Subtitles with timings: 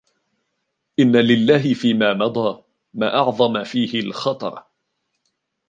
[0.99, 2.63] إنَّا لِلَّهِ فِيمَا مَضَى
[2.93, 4.63] مَا أَعْظَمَ فِيهِ الْخَطَرُ